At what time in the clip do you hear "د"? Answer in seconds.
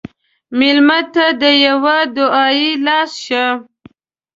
1.41-1.43